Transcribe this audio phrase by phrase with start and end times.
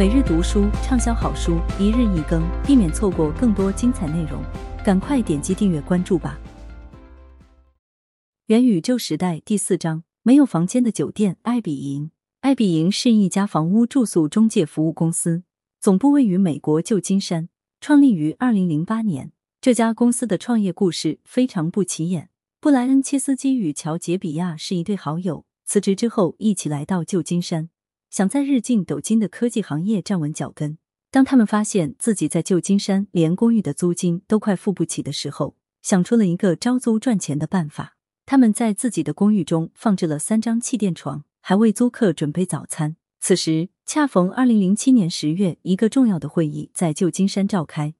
[0.00, 4.42] 每日读书畅销好书，一日一更，避免错过更多精彩内容。
[4.82, 6.40] 赶快点击订阅关注吧！
[8.46, 11.36] 元宇宙时代第四章：没有房间的酒店。
[11.42, 15.42] 爱比营，爱比营是一家房屋住宿中介服务公司，
[15.78, 19.32] 总部位于美国旧金山，创立于二零零八年。
[19.60, 22.30] 这家公司的创业故事非常不起眼。
[22.58, 27.68] 布莱恩·切斯基与乔·杰比亚是一对好友，辞职之后一起来到旧金山。
[28.10, 30.76] 想在日进斗金的科技行业站稳脚跟。
[31.12, 37.96] 当他们发现自己在旧金山连公寓的租金都快付不起的时候，想出了一个招租赚钱的办法。
[38.26, 42.96] 他们在自己的公寓中放置了三张气垫床，还为租客准备早餐。
[43.20, 47.94] 此时恰逢二零零七年十月，一个重要的会议在旧金山召开。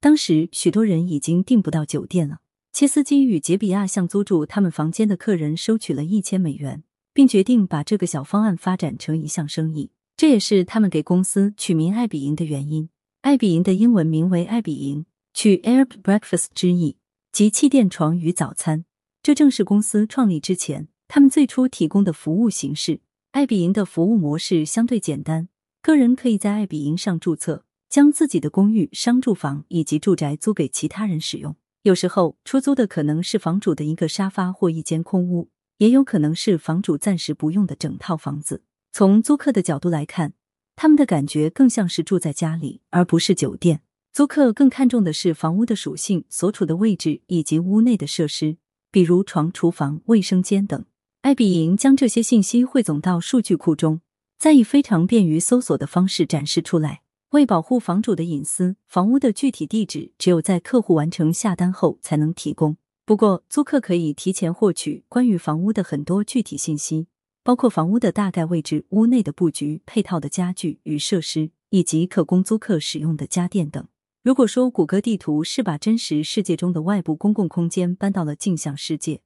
[0.00, 2.38] 当时许多人已经订不到酒店了。
[2.72, 6.84] 切斯基与杰比亚向租住他们房间的客人收取了一千美元。
[7.16, 12.90] 并决定把这个小方案发展成一项生意，这也是他们给公司取名“爱比营”的原因。
[13.22, 16.98] 爱比营的英文名为“爱比营”，取 “air breakfast” 之意，
[17.32, 18.84] 即气垫床与早餐。
[19.22, 23.00] 这正是公司创立之前他们最初提供的服务形式。
[23.32, 25.48] 爱比营的服务模式相对简单，
[25.80, 31.56] 个人可以在爱比营上注册，将自己的公寓、商住房以及住宅租给其他人使用。
[31.82, 35.48] 有时候，出租的可能是房主的一个沙发或一间空屋。
[35.78, 38.62] 也有可能是房主暂时不用的整套房子。
[38.92, 40.32] 从租客的角度来看，
[40.74, 43.82] 他们的感觉更像是住在家里，而不是酒店。
[44.12, 48.56] 租客更看重的是房屋的属性、所处的位置以及屋内的设施，
[48.90, 50.84] 比如床、厨房、卫生间等。
[51.20, 54.00] 爱比营将这些信息汇总到数据库中，
[54.38, 57.02] 再以非常便于搜索的方式展示出来。
[57.30, 62.78] 为保护房主的隐私，房屋的具体地址只有在客户完成下单后才能提供。
[63.06, 67.06] 不过，租客可以提前获取关于房屋的很多具体信息，
[67.44, 73.86] 包括房屋的大概位置、屋内的布局、配套的家具与设施，以及可供租客使用的家电等。
[74.24, 79.20] 如果说谷歌地图是把真实世界中的外部公共空间搬到了镜像世界，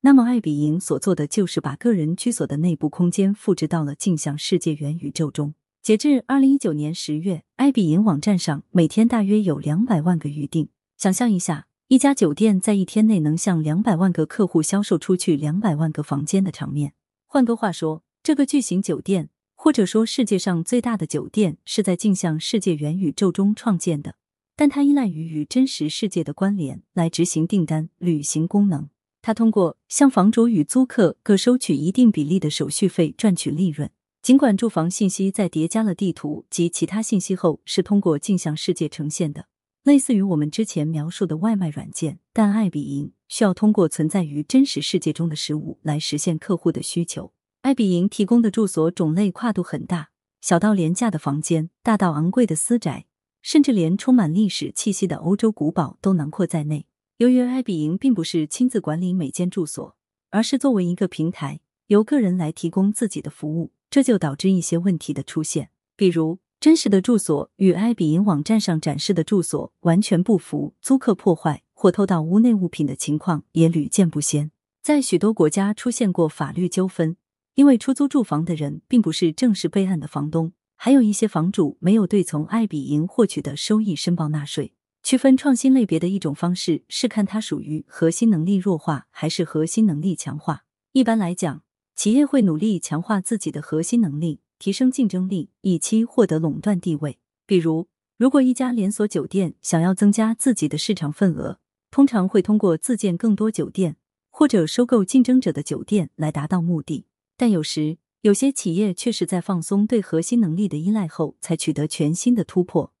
[0.00, 5.52] 那么爱比营所做的就是把个人居所的内部空间复制到了镜像世界元宇宙中。
[5.82, 10.70] 截至二零一九年十月，爱比营网站上每天大约有两百万个预订。
[10.96, 11.66] 想象一下。
[11.88, 16.94] 一家酒店在一天内能向两百万个客户销售出去两百万个房间的场面。
[17.26, 24.16] 换个话说，这个巨型酒店，或者说世界上最大的酒店，是在镜像世界元宇宙中创建的，
[24.56, 28.88] 但它依赖于与真实世界的关联来执行订单、履行功能。
[29.22, 33.88] 它通过向房主与租客各收取一定比例的手续费赚取利润。
[34.20, 39.46] 尽管住房信息在叠加了地图及其他信息后是通过镜像世界呈现的。
[39.86, 47.32] 类似于我们之前描述的外卖软件，但爱比营需要通过存在于真实世界中的食物来实现客户的需求。
[47.60, 50.08] 爱比营提供的住所种类跨度很大，
[50.40, 53.06] 小到廉价的房间，大到昂贵的私宅，
[53.42, 56.86] 甚至连充满历史气息的欧洲古堡都囊括在内。
[57.18, 59.96] 由于爱比营并不是亲自管理每间住所，
[60.30, 66.40] 而是作为一个平台，由个人来提供自己的服务，这就导致一些问题的出现，比如。
[66.66, 74.50] 真实的住所与爱比营网站上展示的住所完全不符，租客破坏或偷盗屋内物品的情况也屡见不鲜。
[74.82, 77.16] 在许多国家出现过法律纠纷，
[77.54, 84.72] 因为出租住房的人并不是正式备案的房东，还有一些房主没有对从爱比营获取的收益申报纳税。
[85.04, 90.64] 区分创新类别的一种方式是看它属于核心能力弱化还是核心能力强化。
[90.90, 91.62] 一般来讲，
[91.94, 94.40] 企业会努力强化自己的核心能力。
[94.58, 97.18] 提升竞争力，以期获得垄断地位。
[97.46, 101.58] 比如，如果一家连锁酒店想要增加自己的市场份额，
[101.90, 103.96] 通常会通过自建更多酒店
[104.30, 107.06] 或者收购竞争者的酒店来达到目的。
[107.36, 112.92] 但有时，有些企业却是在放松对核心能力的依赖后，才取得全新的突破。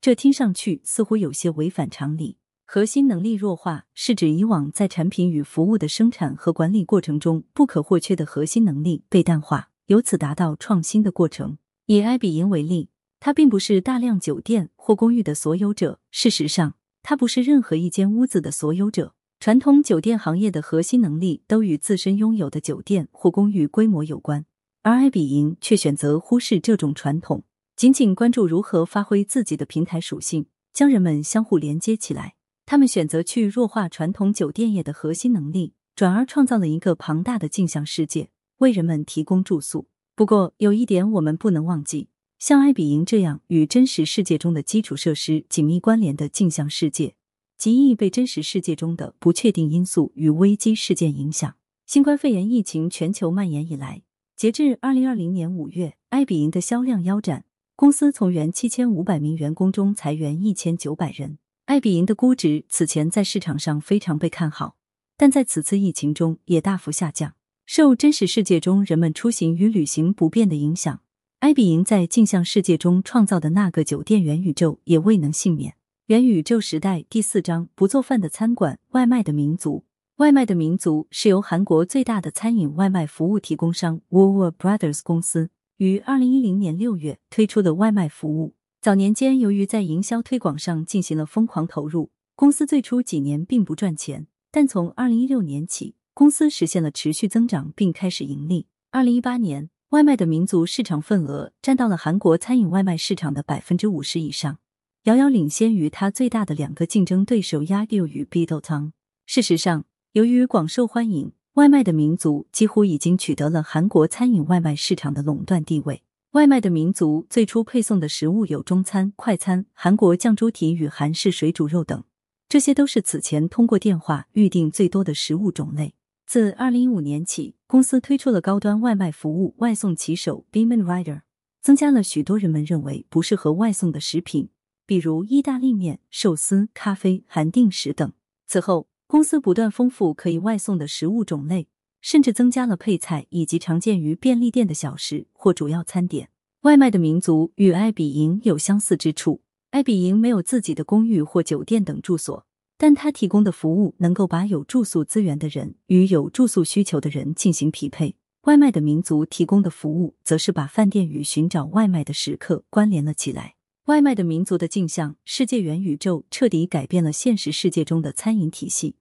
[0.00, 2.38] 这听上去似乎有些违反常理。
[2.64, 9.69] 核心能力弱化是指以往在产品与服务的生产和管理过程中不可或缺的核心能力被淡化。
[9.90, 11.58] 由此达到创新的过程。
[11.86, 15.98] 以埃比营为例，它并不是大量酒店或公寓的所有者。
[16.12, 19.14] 事实上，它不是任何一间屋子的所有者。
[19.40, 24.46] 传统酒店行业的核心能力都与自身拥有的酒店或公寓规模有关，
[24.82, 27.42] 而埃比营却选择忽视这种传统，
[27.74, 32.36] 仅仅关注如何发挥自己的平台属性，将人们相互连接起来。
[32.64, 38.28] 他们选择去弱化传统酒店业的核心能力，转而创造了一个庞大的镜像世界。
[38.60, 39.88] 为人们提供住宿。
[40.14, 42.08] 不过，有一点我们不能忘记：
[42.38, 47.14] 像爱比营这样与真实世界中的基础设施紧密关联的镜像世界，
[47.56, 51.54] 极易被真实世界中的不确定因素与危机事件影响。
[51.86, 54.02] 新冠肺炎疫情全球蔓延以来，
[54.36, 61.38] 截至二零二零年五月，爱比营的销量腰斩，公司从原七千五百名员工中裁员一千九百人。
[61.64, 64.76] 爱彼迎的估值此前在市场上非常被看好，
[65.16, 67.34] 但在此次疫情中也大幅下降。
[67.72, 71.02] 受真实世界中人们出行与旅行不便的影响，
[71.38, 75.76] 爱彼迎在镜像世界中创造的那个酒店元宇宙也未能幸免。
[76.06, 79.84] 元宇宙时代第四章：不做饭的餐馆，外卖的民族。
[80.16, 88.56] 外卖的民族是由韩国最大的餐饮外卖服务提供商 w o l w o r Brothers 公司于二零一零年六月推出的外卖服务。
[88.80, 94.26] 早年间，由于在营销推广上进行了疯狂投入，公司最初几年并不赚钱。
[94.50, 98.66] 但从二零一六年起，公司实现了持续增长，并开始盈利。
[98.90, 104.58] 二零一八年，外卖的民族市场份额占到了韩国餐饮外卖市场的百分之五十以上，
[105.04, 108.92] 遥遥领先于它最大的两个竞争对手 Yagyu 与 b i d o t a n
[109.24, 116.02] 事实上，由于广受欢迎，外卖的民族几乎已经取得了韩国餐饮外卖市场的垄断地位。
[116.32, 122.04] 外卖的民族最初配送的食物有中餐、快餐、韩国酱猪蹄与韩式水煮肉等，
[122.46, 125.94] 这些都是此前通过电话预订最多的食物种类。
[126.32, 131.22] 自二零一五年起，公司推出了高端外卖服务“外送骑手 ”（Beeman Rider），
[131.60, 134.48] 增加了许多人们认为不适合外送的食品，
[134.86, 138.12] 比如意大利面、寿司、咖啡、含定食等。
[138.46, 138.86] 此后。
[139.08, 141.66] 公司不断丰富可以外送的食物种类，
[142.00, 146.28] 甚至增加了配菜以及常见于便利店的小食或主要餐点。
[146.60, 149.42] 外卖的民族与爱彼迎有相似之处。
[149.70, 152.46] 爱彼迎没有自己的公寓或酒店等住所，
[152.82, 158.16] 但它提供的服务能够把有住宿资源的人与有住宿需求的人进行匹配。
[158.44, 163.56] 外卖的民族提供的服务则是把饭店与寻找外卖的食客关联了起来。
[163.84, 168.96] 外卖的民族的镜像世界元宇宙彻底改变了现实世界中的餐饮体系。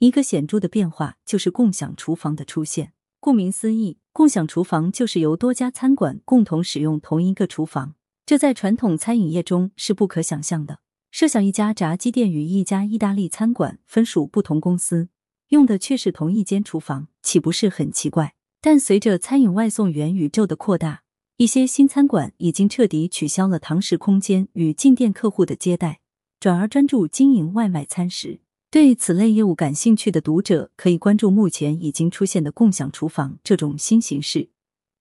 [0.00, 2.94] 一个显著的变化就是共享厨房的出现。
[3.20, 7.94] 顾名思义，共享厨房就是由多家餐馆共同使用同一个厨房，
[8.26, 10.80] 这在传统餐饮业中是不可想象的。
[11.10, 15.08] 设想一家炸鸡店与一家意大利餐馆分属不同公司，
[15.48, 18.34] 用的却是同一间厨房，岂不是很奇怪？
[18.60, 21.02] 但随着餐饮外送元宇宙的扩大，
[21.36, 26.00] 一些新餐馆已经彻底取消了堂食空间与进店客户的接待，
[26.38, 28.40] 转而专注经营外卖餐食。
[28.70, 34.50] 对此类业务感兴趣的读者可以关注目前已经出现的共享厨房这种新形式，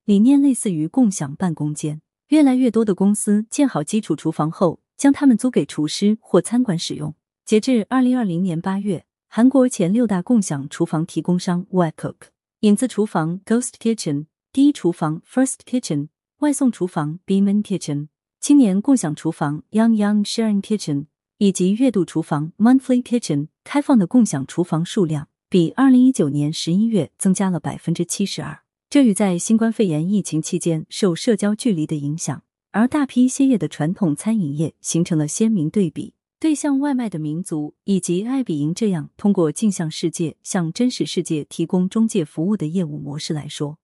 [0.06, 2.02] 理念类似于共享办公间。
[2.30, 7.16] 越来越多的公司建好基础厨房后，将它们租给厨师或餐馆使用。
[7.44, 12.16] 截至二零二零年八月，韩国前六大共享厨房提供商 Wacook、
[12.60, 16.10] 影子厨房 Ghost Kitchen、第一厨房 First Kitchen、
[16.42, 18.10] 外送厨房 Beeman Kitchen、
[18.40, 21.08] 青年共享厨房 Young Young Sharing Kitchen。
[21.42, 28.60] 以及月度厨房 （Monthly Kitchen） 开放的共享厨房数量比二零一九年十一月增加了百分之七十二。
[28.90, 36.14] 这与在新冠肺炎疫情期间受社交距离的影响而大批歇业的传统餐饮业形成了鲜明对比。
[36.40, 43.78] 对像外卖的民族以及爱彼迎这样通过镜像世界向真实世界提供中介服务的业务模式来说，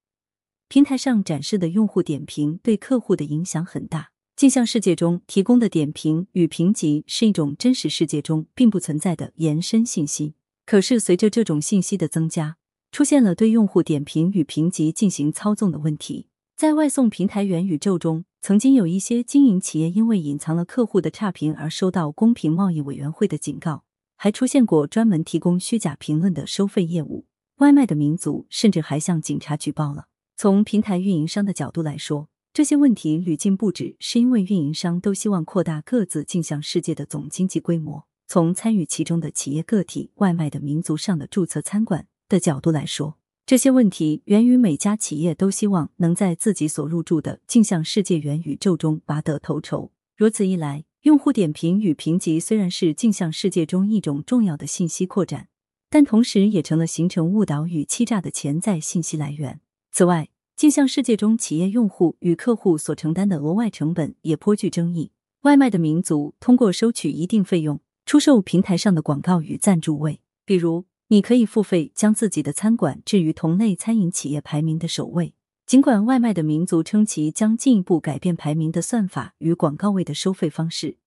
[0.70, 4.12] 平台上展示的用户点评对客户的影响很大。
[4.38, 10.36] 镜像世界中提供的点评与评级是一种真实世界中并不存在的延伸信息。
[10.66, 12.56] 可是，随着这种信息的增加，
[12.92, 16.28] 出现了对用户点评与评级进行操纵的问题。
[16.56, 23.84] 在外送平台元宇宙中，曾经有一些经营企业因为隐藏了客户的差评而收到公平贸易委员会的警告，
[24.16, 27.26] 还出现过专门提供虚假评论的收费业务。
[27.58, 30.06] 外卖的民族甚至还向警察举报了。
[30.38, 38.06] 从平台运营商的角度来说，这些问题屡禁不止，是因为运营商都希望扩大各自镜像世界的总经济规模。
[38.30, 49.92] 从参与其中的企业个体、外卖的民族上的注册餐馆的角度来说，这些问题源于每家企业都希望能在自己所入驻的镜像世界元宇宙中拔得头筹。
[50.16, 55.50] 如此一来，用户点评与评级虽然是镜像世界中一种重要的信息扩展，
[55.92, 59.62] 但同时也成了形成误导与欺诈的潜在信息来源。
[59.92, 65.12] 此外，镜像世界中，企业用户与客户所承担的额外成本也颇具争议。
[65.42, 70.22] 外卖的民族通过收取一定费用，出售平台上的广告与赞助位。
[70.44, 75.34] 比如，你可以付费将自己的餐馆置于同类餐饮企业排名的首位。
[75.66, 80.98] 尽管外卖的民族称其将进一步改变排名的算法与广告位的收费方式，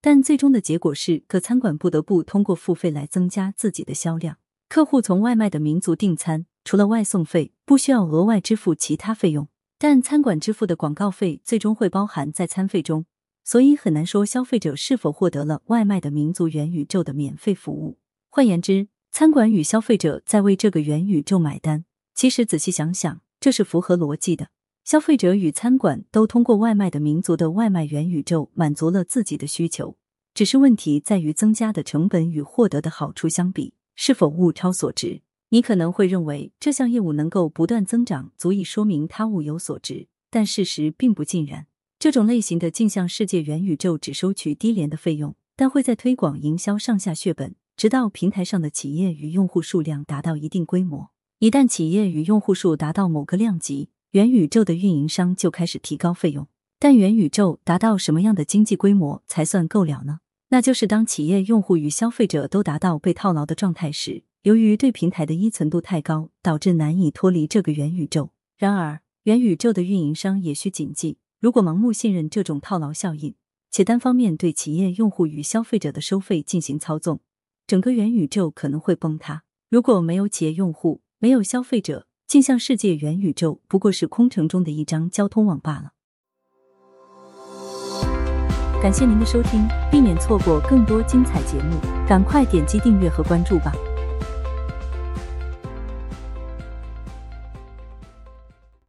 [0.00, 4.38] 但最终的结果是各餐馆不得不通过付费来增加自己的销量。
[4.68, 6.46] 客户从外卖的民族订餐。
[6.64, 13.06] 除了外送费，不需要额外支付其他费用，但餐馆支付的广告费最终会包含在餐费中，
[13.42, 17.96] 所以很难说消费者是否获得了外卖的民族元宇宙的免费服务。
[18.28, 21.84] 换言之，餐馆与消费者在为这个元宇宙买单。
[22.14, 24.48] 其实仔细想想，这是符合逻辑的。
[24.84, 29.96] 消费者与餐馆都通过外卖的民族的外卖元宇宙满足了自己的需求，
[30.32, 35.20] 只是问题在于增加的成本与获得的好处相比，是否物超所值？
[35.50, 41.66] 你可能会认为这项业务能够不断增长，足以说明它物有所值，但事实并不尽然。
[41.98, 51.10] 这种类型的镜像世界元宇宙只收取低廉的费用，但会在推广营销上下血本，直到平台上的企业与用户数量达到一定规模。
[51.38, 56.48] 一旦企业与用户数达到某个量级，元宇宙的运营商就开始提高费用。
[56.80, 60.18] 但元宇宙达到什么样的经济规模才算够了呢？
[60.48, 68.30] 那就是当企业用户与消费者都达到被套牢的状态时，由于对平台的依存度太高，导致难以脱离这个元宇宙。
[68.56, 71.18] 然而，元宇宙的运营商也需谨记。
[71.38, 73.36] 如果盲目信任这种套牢效应，
[73.70, 77.20] 且单方面对企业用户与消费者的收费进行操纵，
[77.68, 79.42] 整个元宇宙可能会崩塌。
[79.68, 85.92] 如果没有企业用户，没有消费者，镜像世界元宇宙不过是空城中的一张交通网罢了。
[88.82, 93.70] 感谢您的收听，避免错过更多精彩节目，赶快点击订阅和关注吧。